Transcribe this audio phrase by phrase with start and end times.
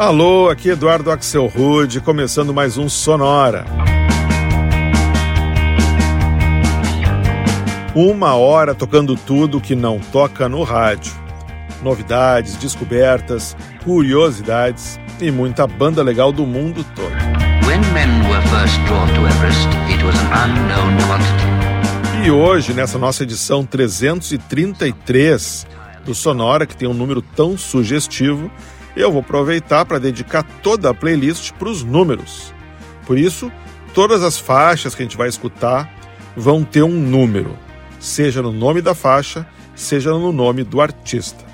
[0.00, 3.66] Alô, aqui Eduardo Axel Rude, começando mais um Sonora.
[7.94, 11.12] Uma hora tocando tudo que não toca no rádio.
[11.82, 13.54] Novidades, descobertas,
[13.84, 17.12] curiosidades e muita banda legal do mundo todo.
[22.24, 25.66] E hoje, nessa nossa edição 333
[26.06, 28.50] do Sonora, que tem um número tão sugestivo,
[28.96, 32.52] eu vou aproveitar para dedicar toda a playlist para os números.
[33.06, 33.50] Por isso,
[33.94, 35.90] todas as faixas que a gente vai escutar
[36.36, 37.56] vão ter um número,
[37.98, 41.44] seja no nome da faixa, seja no nome do artista.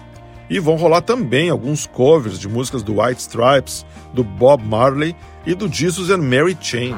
[0.48, 5.54] E vão rolar também alguns covers de músicas do White Stripes, do Bob Marley e
[5.54, 6.94] do Jesus and Mary Chain.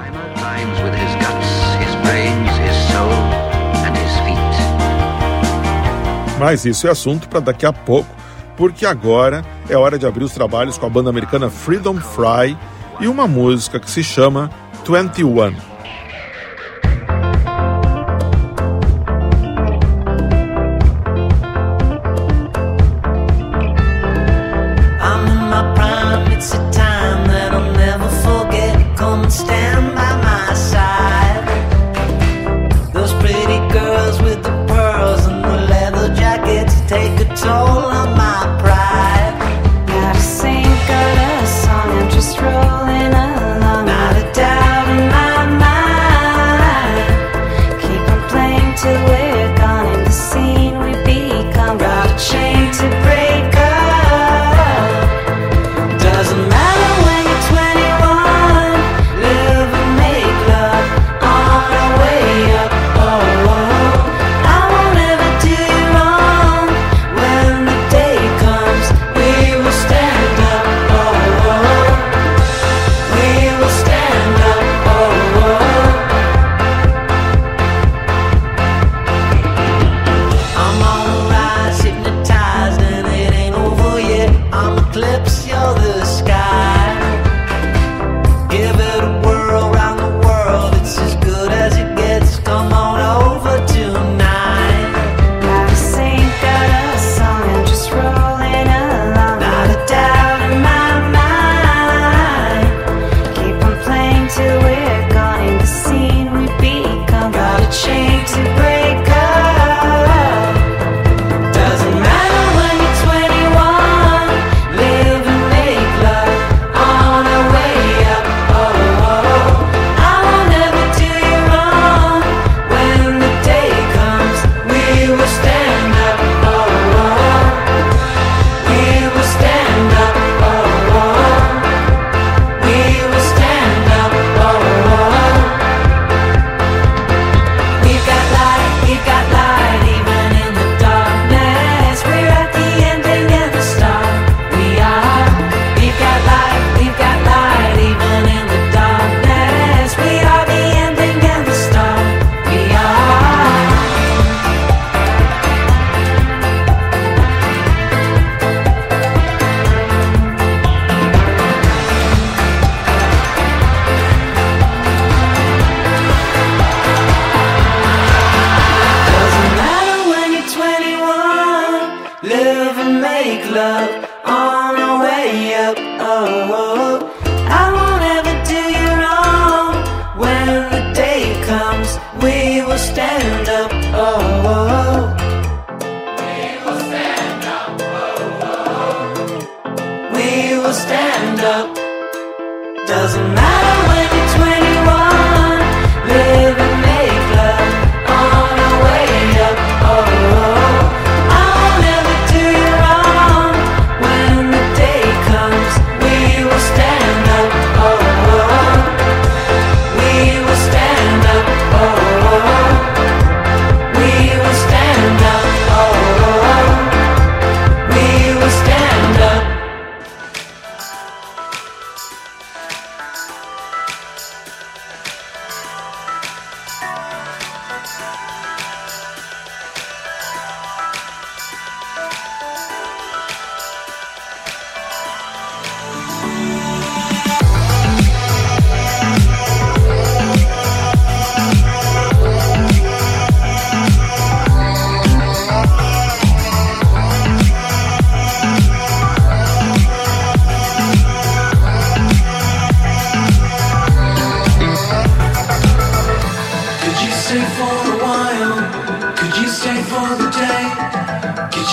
[6.39, 8.09] Mas isso é assunto para daqui a pouco,
[8.57, 12.57] porque agora é hora de abrir os trabalhos com a banda americana Freedom Fry
[13.01, 14.51] e uma música que se chama
[14.87, 15.78] 21.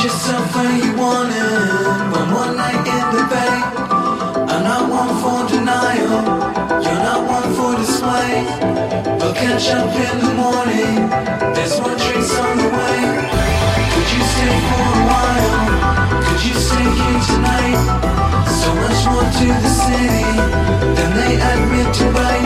[0.05, 2.13] Yourself where you want it.
[2.13, 3.57] One more night in the bay.
[4.53, 6.21] I'm not one for denial.
[6.83, 8.33] You're not one for display.
[9.19, 10.95] We'll catch up in the morning.
[11.55, 12.97] There's more drinks on the way.
[13.93, 15.53] Could you stay for a while?
[16.25, 17.79] Could you stay here tonight?
[18.61, 20.25] So much more to the city
[20.97, 22.44] than they admit to bite.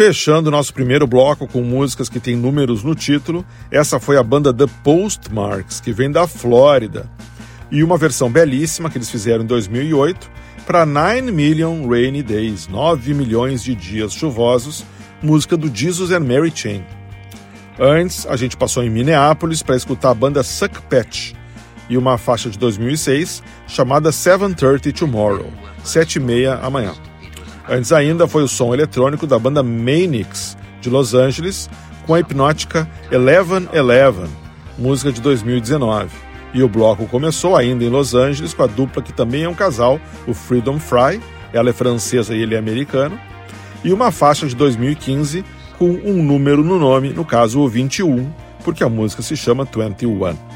[0.00, 4.50] Fechando nosso primeiro bloco com músicas que têm números no título, essa foi a banda
[4.50, 7.06] The Postmarks, que vem da Flórida,
[7.70, 10.30] e uma versão belíssima que eles fizeram em 2008
[10.66, 14.86] para 9 Million Rainy Days, 9 milhões de dias chuvosos,
[15.20, 16.82] música do Jesus and Mary Chain.
[17.78, 21.34] Antes, a gente passou em Minneapolis para escutar a banda Suck Patch
[21.90, 25.52] e uma faixa de 2006 chamada 7:30 Tomorrow,
[25.84, 27.09] 7h30 amanhã.
[27.70, 31.70] Antes ainda foi o som eletrônico da banda Manix, de Los Angeles,
[32.04, 34.26] com a hipnótica Eleven Eleven,
[34.76, 36.10] música de 2019.
[36.52, 39.54] E o bloco começou ainda em Los Angeles com a dupla que também é um
[39.54, 41.20] casal, o Freedom Fry,
[41.52, 43.16] ela é francesa e ele é americano,
[43.84, 45.44] e uma faixa de 2015
[45.78, 48.28] com um número no nome, no caso o 21,
[48.64, 50.49] porque a música se chama 21.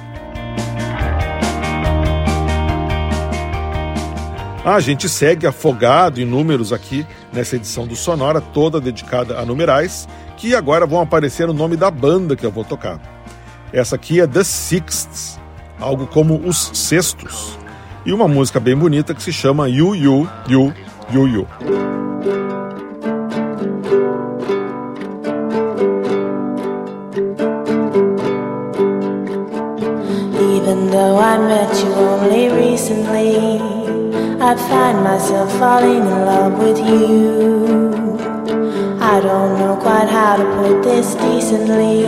[4.64, 10.08] A gente segue afogado em números aqui nessa edição do Sonora, toda dedicada a numerais,
[10.38, 12.98] que agora vão aparecer o nome da banda que eu vou tocar.
[13.74, 15.38] Essa aqui é The Sixths,
[15.78, 17.58] algo como os sextos,
[18.06, 20.72] e uma música bem bonita que se chama You You You
[21.12, 21.46] You You.
[30.56, 34.03] Even though I met you only recently
[34.46, 37.64] I find myself falling in love with you.
[39.00, 42.04] I don't know quite how to put this decently,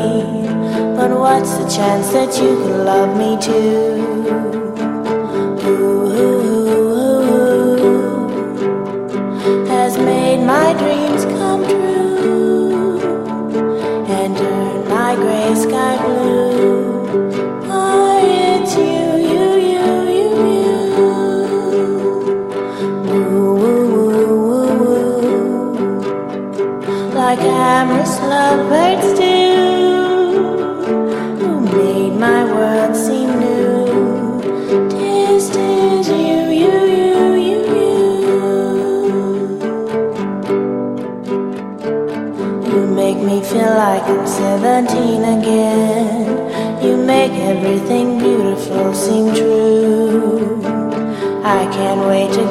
[0.99, 4.06] but what's the chance that you could love me too?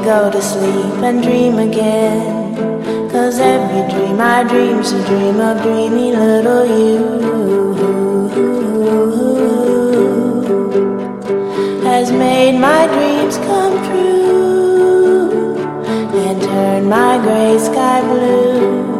[0.06, 2.54] go to sleep and dream again.
[3.10, 7.04] Cause every dream I dream's a dream of dreamy little you.
[11.84, 15.56] Has made my dreams come true
[16.24, 18.95] and turned my gray sky blue.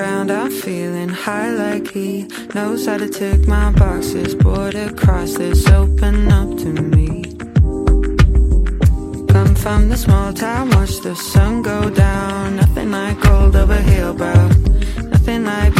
[0.00, 4.34] ground, I'm feeling high like he knows how to tick my boxes.
[4.34, 7.08] Board across this, open up to me.
[9.34, 12.56] Come from the small town, watch the sun go down.
[12.56, 14.34] Nothing like gold over here, bro.
[15.14, 15.79] Nothing like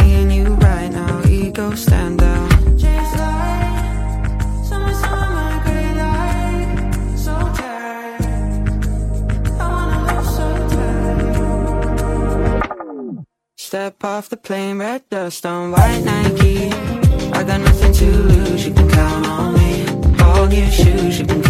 [14.21, 16.67] off the plane, red dust on white Nike.
[17.33, 20.23] I got nothing to lose, you can count on me.
[20.23, 21.41] All your shoes, you can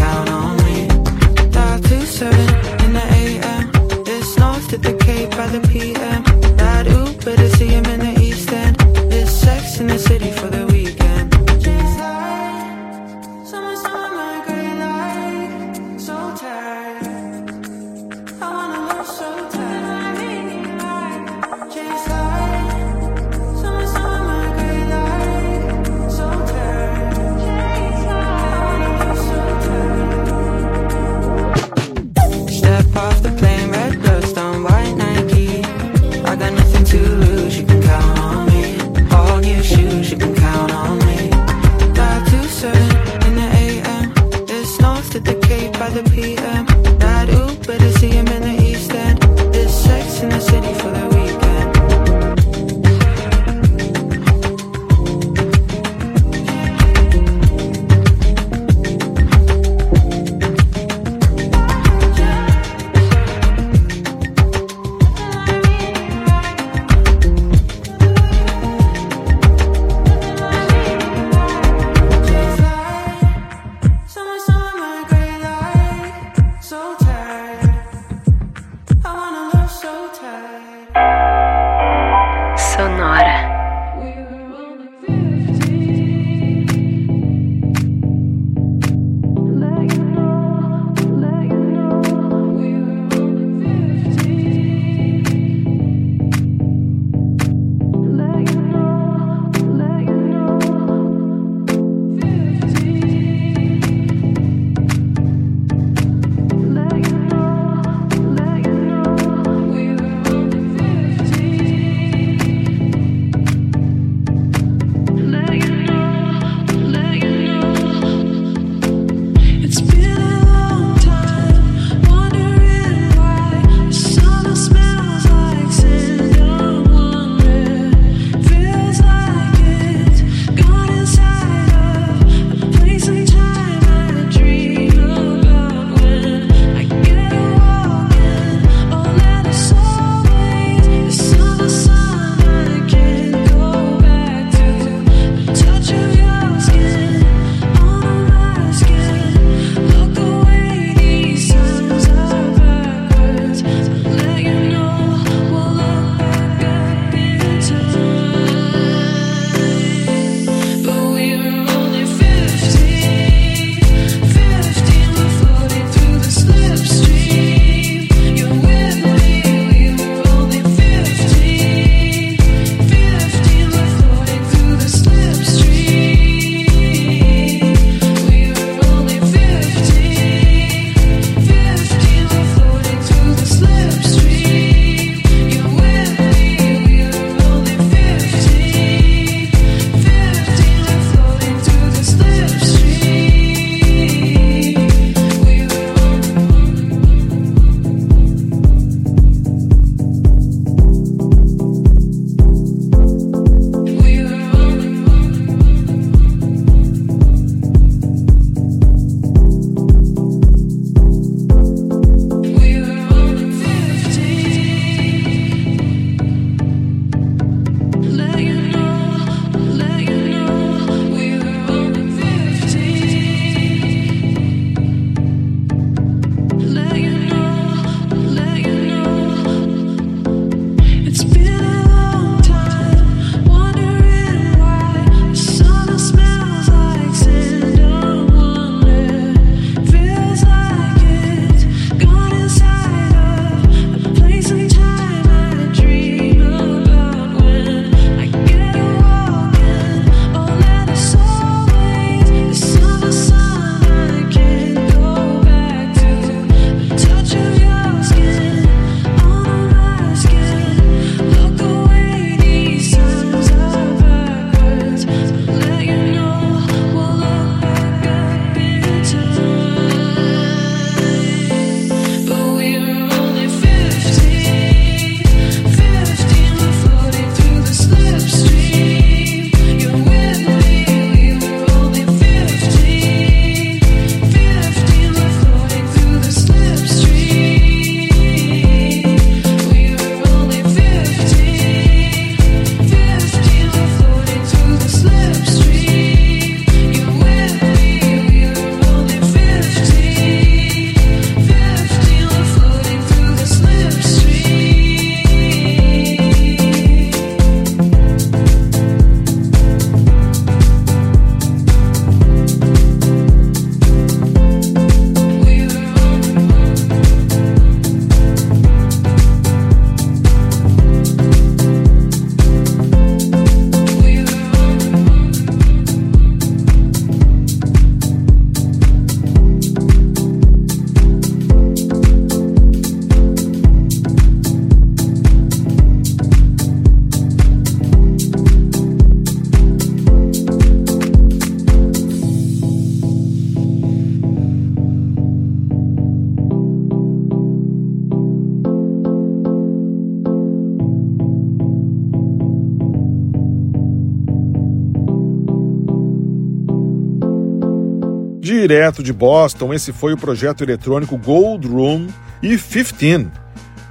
[358.51, 362.07] Direto de Boston, esse foi o projeto eletrônico Gold Room
[362.43, 363.31] e 15,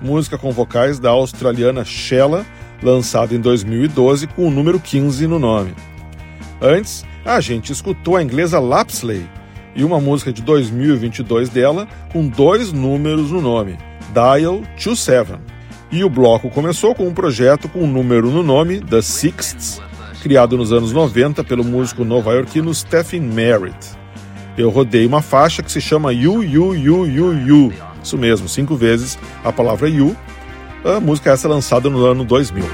[0.03, 2.45] música com vocais da australiana Shella,
[2.83, 5.75] lançada em 2012 com o número 15 no nome.
[6.61, 9.27] Antes, a gente escutou a inglesa Lapsley
[9.75, 13.79] e uma música de 2022 dela com dois números no nome,
[14.13, 15.39] Dial 27.
[15.91, 19.81] E o bloco começou com um projeto com um número no nome, The Sixths,
[20.23, 24.00] criado nos anos 90 pelo músico nova-iorquino Stephen Merritt.
[24.59, 27.73] Eu rodei uma faixa que se chama You, You, You, You, You.
[28.03, 30.17] Isso mesmo, cinco vezes a palavra You.
[30.85, 32.65] A música é essa lançada no ano 2000.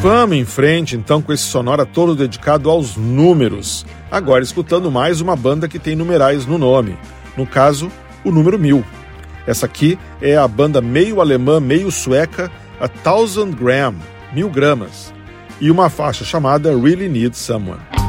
[0.00, 3.86] Vamos em frente então com esse sonora todo dedicado aos números.
[4.10, 6.96] Agora escutando mais uma banda que tem numerais no nome.
[7.36, 7.90] No caso,
[8.24, 8.84] o número mil.
[9.46, 12.50] Essa aqui é a banda meio alemã, meio sueca,
[12.80, 13.94] a Thousand Gram,
[14.32, 15.13] mil gramas
[15.64, 18.03] e uma faixa chamada Really Need Someone.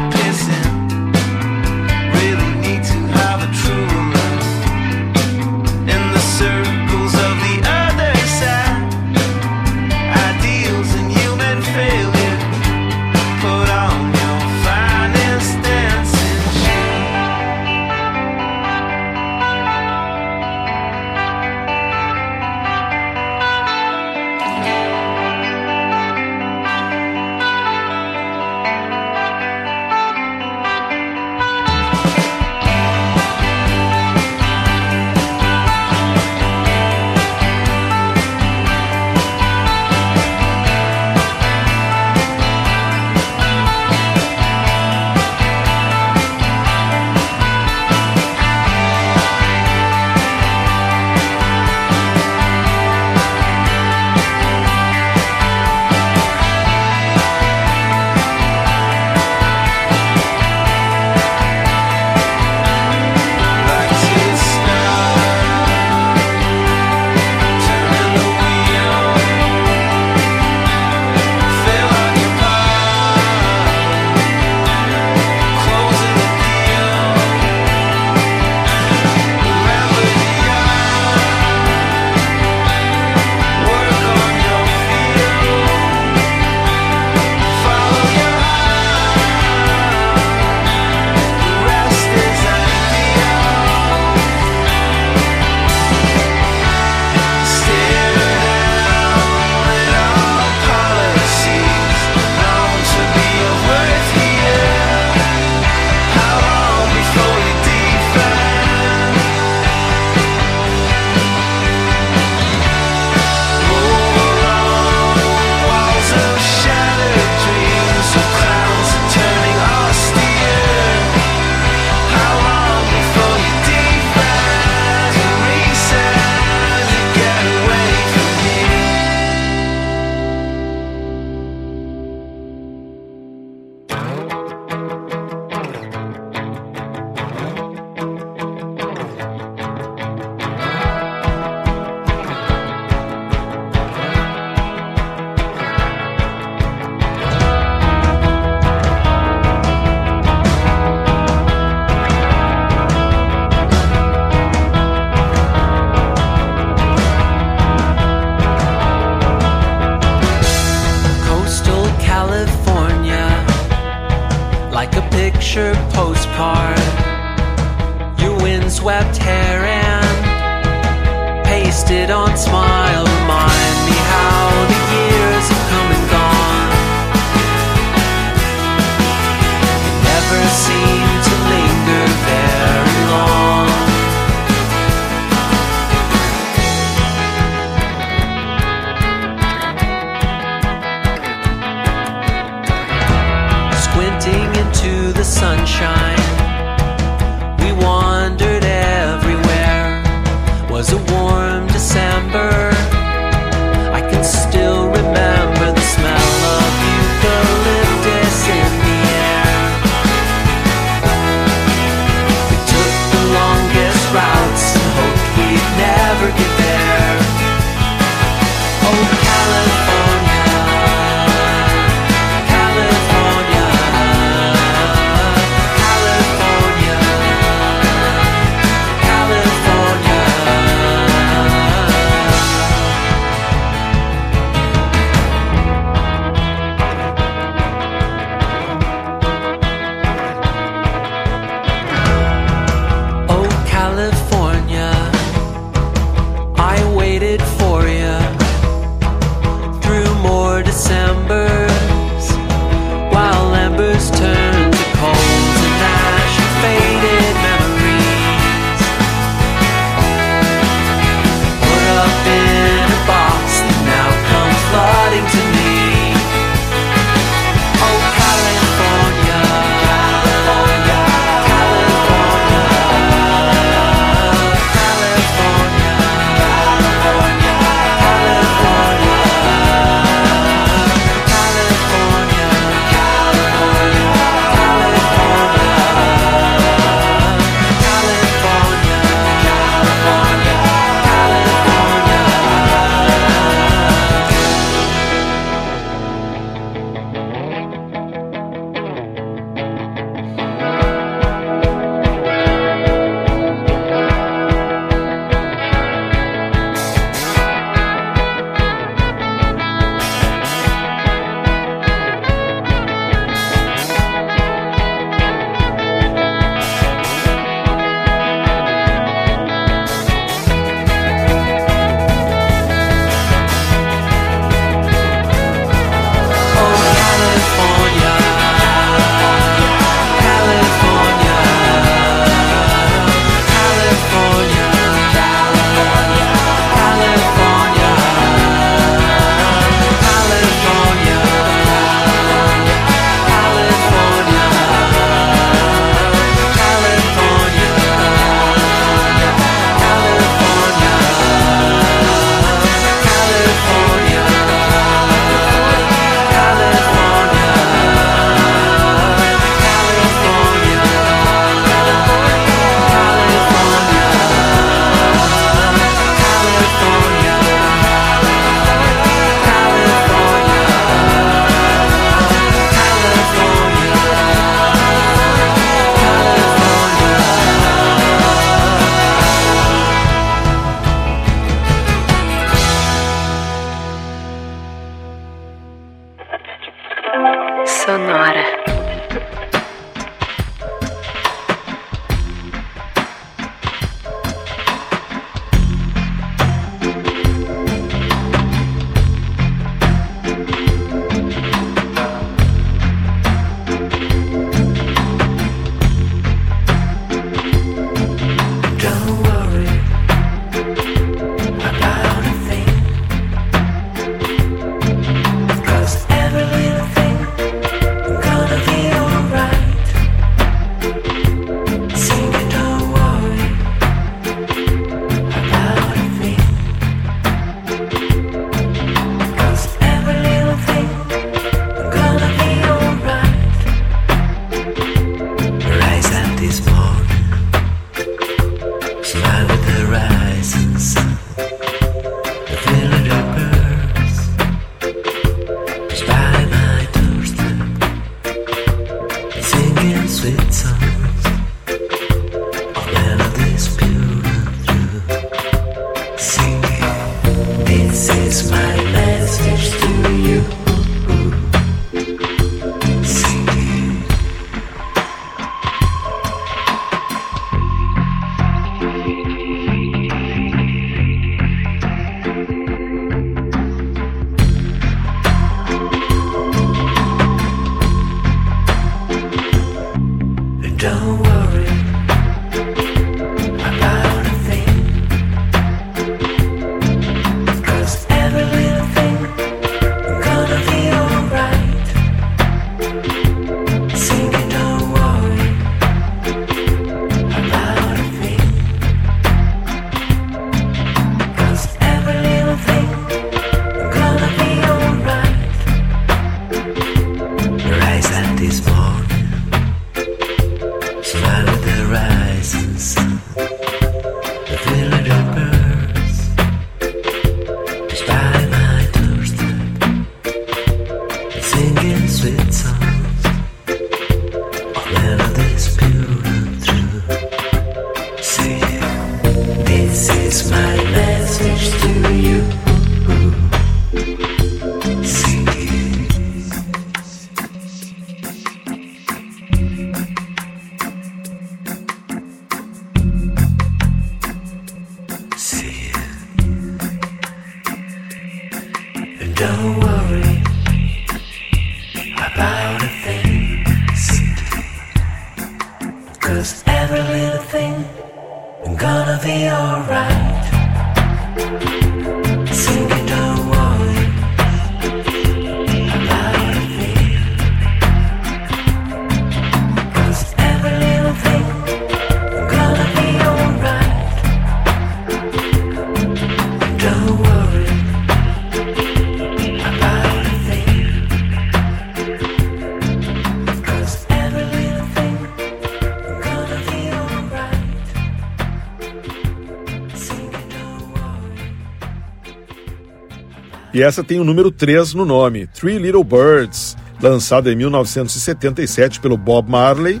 [593.74, 599.16] E essa tem o número 3 no nome, Three Little Birds, lançada em 1977 pelo
[599.16, 600.00] Bob Marley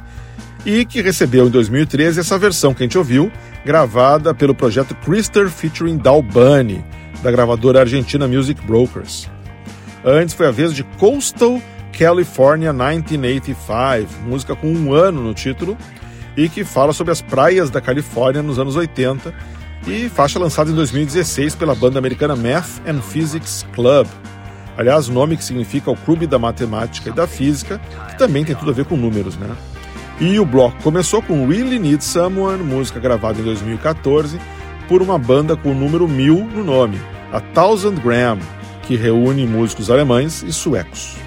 [0.64, 3.32] e que recebeu em 2013 essa versão que a gente ouviu,
[3.66, 6.84] gravada pelo projeto Crister featuring Dalbani,
[7.20, 9.28] da gravadora argentina Music Brokers.
[10.04, 11.60] Antes foi a vez de Coastal
[11.98, 15.76] California 1985, música com um ano no título,
[16.36, 19.34] e que fala sobre as praias da Califórnia nos anos 80
[19.86, 24.06] e faixa lançada em 2016 pela banda americana Math and Physics Club.
[24.76, 28.70] Aliás, nome que significa o Clube da Matemática e da Física, que também tem tudo
[28.70, 29.54] a ver com números, né?
[30.20, 34.40] E o bloco começou com Really Need Someone, música gravada em 2014
[34.88, 37.00] por uma banda com o número 1000 no nome,
[37.32, 38.38] a Thousand Gram,
[38.82, 41.23] que reúne músicos alemães e suecos.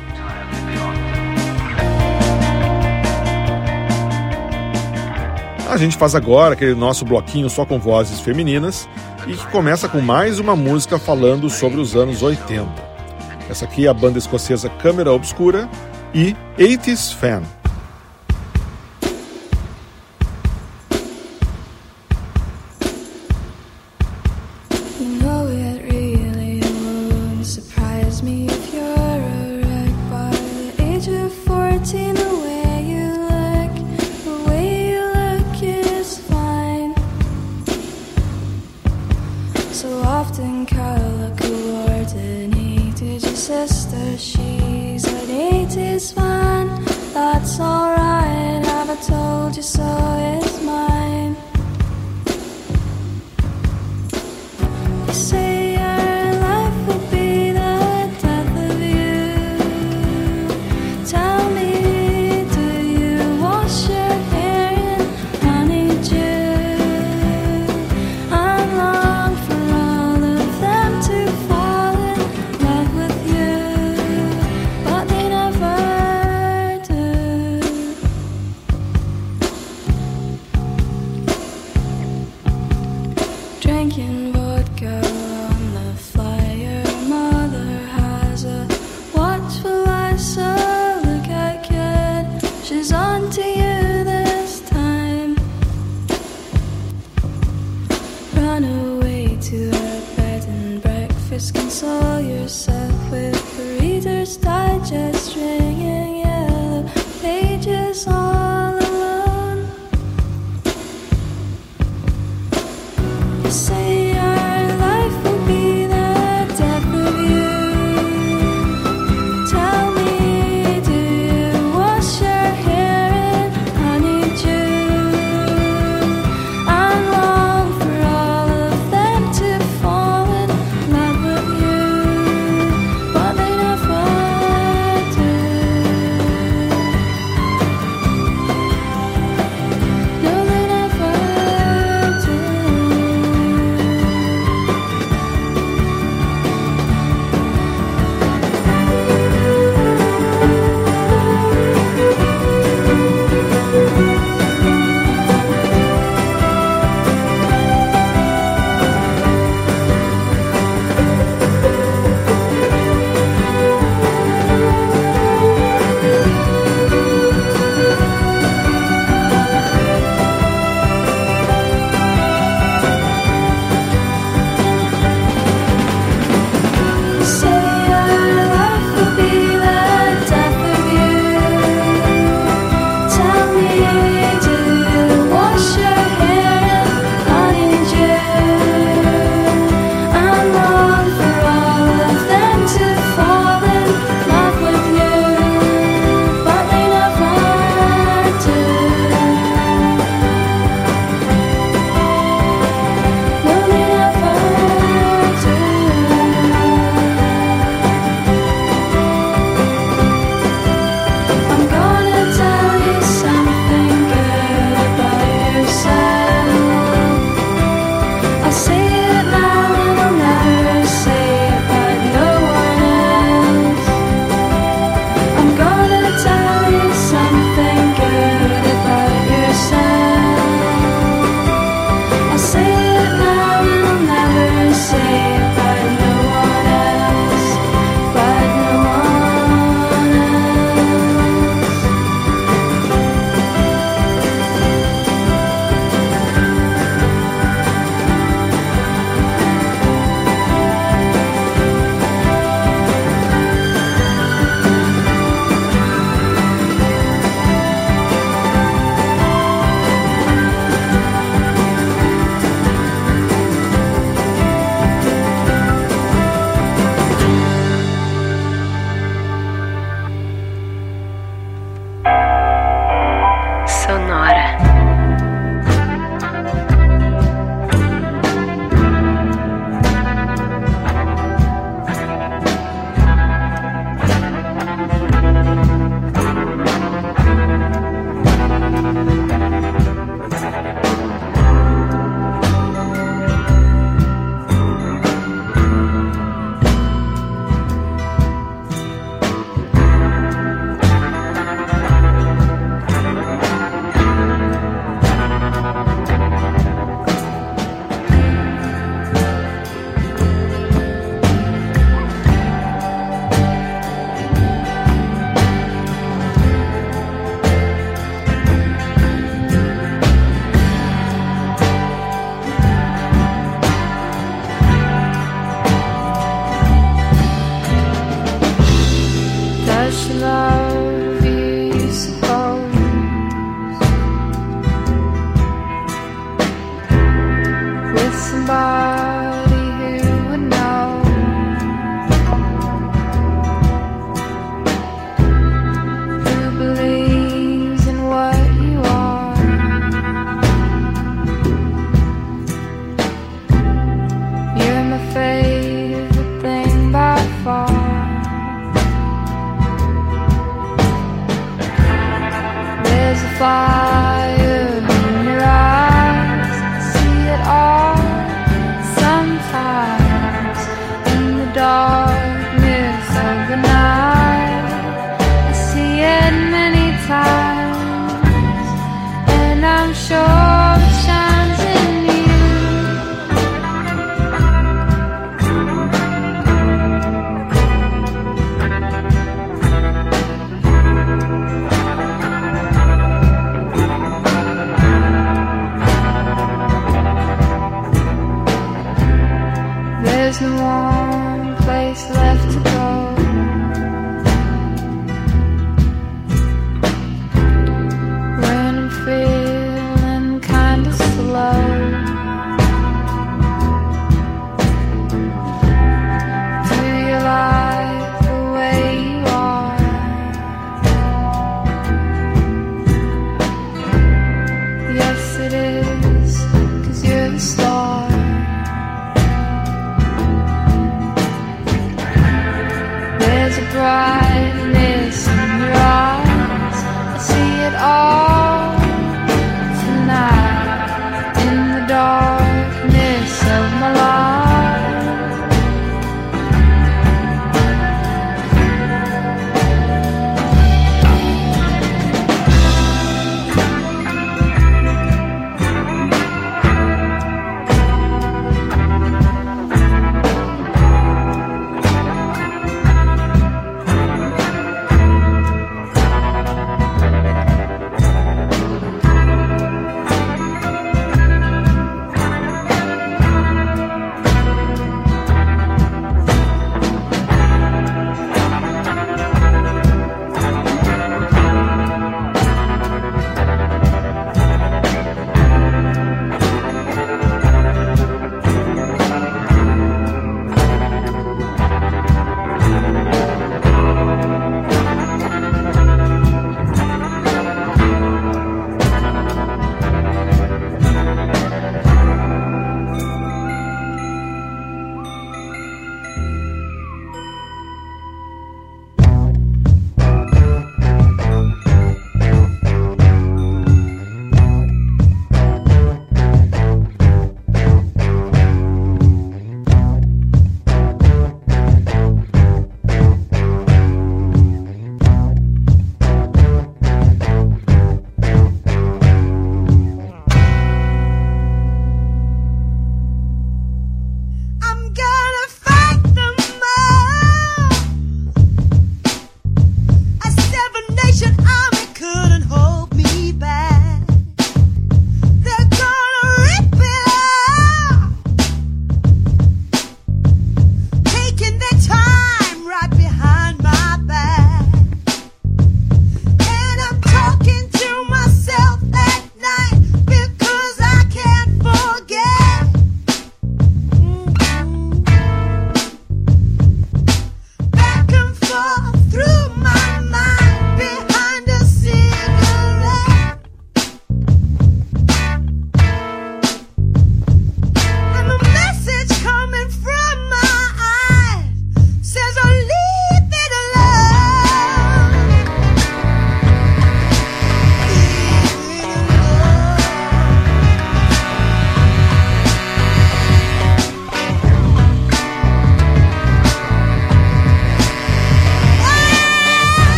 [5.69, 8.87] A gente faz agora aquele nosso bloquinho só com vozes femininas
[9.27, 12.67] e que começa com mais uma música falando sobre os anos 80.
[13.49, 15.69] Essa aqui é a banda escocesa Câmera Obscura
[16.13, 17.43] e 80s Fan.
[28.23, 32.16] me if you're a wreck by the age of 14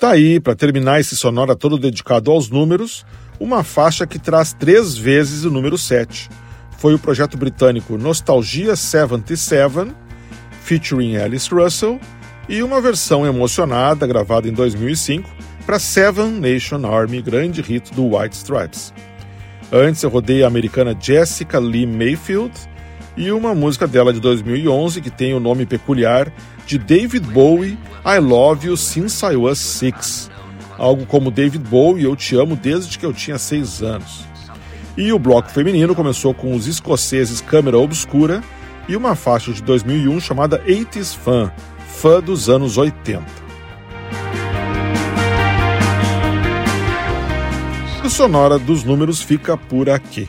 [0.00, 3.04] Tá aí, para terminar esse sonora todo dedicado aos números,
[3.40, 6.30] uma faixa que traz três vezes o número 7.
[6.78, 9.92] Foi o projeto britânico Nostalgia 77,
[10.62, 11.98] featuring Alice Russell,
[12.48, 15.28] e uma versão emocionada gravada em 2005
[15.66, 18.94] para Seven Nation Army, grande hit do White Stripes.
[19.72, 22.52] Antes eu rodei a americana Jessica Lee Mayfield
[23.16, 26.32] e uma música dela de 2011 que tem o nome peculiar
[26.68, 30.30] de David Bowie, I Love You Since I Was Six.
[30.76, 34.26] Algo como David Bowie, eu te amo desde que eu tinha seis anos.
[34.94, 38.42] E o bloco feminino começou com os escoceses Câmera Obscura
[38.86, 41.50] e uma faixa de 2001 chamada 80s Fan,
[41.86, 43.24] fã dos anos 80.
[48.04, 50.28] O Sonora dos Números fica por aqui.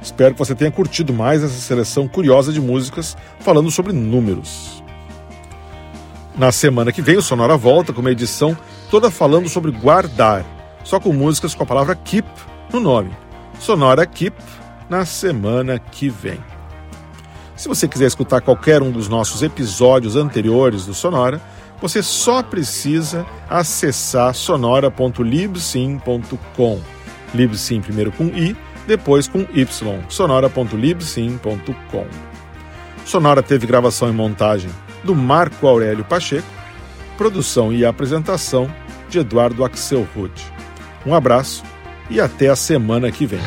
[0.00, 4.81] Espero que você tenha curtido mais essa seleção curiosa de músicas falando sobre números.
[6.36, 8.56] Na semana que vem, o Sonora volta com uma edição
[8.90, 10.44] toda falando sobre guardar,
[10.82, 12.26] só com músicas com a palavra keep
[12.72, 13.14] no nome.
[13.62, 14.36] Sonora Keep
[14.90, 16.40] na semana que vem.
[17.54, 21.40] Se você quiser escutar qualquer um dos nossos episódios anteriores do Sonora,
[21.80, 26.80] você só precisa acessar sonora.libsim.com.
[27.32, 29.64] Libsim primeiro com i, depois com y.
[30.08, 32.06] sonora.libsim.com.
[33.04, 34.72] Sonora teve gravação e montagem
[35.04, 36.46] do Marco Aurélio Pacheco,
[37.16, 38.72] produção e apresentação
[39.08, 40.42] de Eduardo Axel Rude.
[41.04, 41.62] Um abraço
[42.08, 43.40] e até a semana que vem.